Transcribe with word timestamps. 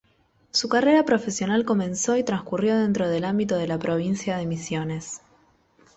Su 0.49 0.67
carrera 0.67 1.05
profesional 1.05 1.63
comenzó 1.63 2.17
y 2.17 2.23
transcurrió 2.23 2.75
dentro 2.75 3.07
del 3.07 3.23
ámbito 3.23 3.55
de 3.55 3.67
la 3.67 3.77
provincia 3.77 4.35
de 4.37 4.47
Misiones. 4.47 5.21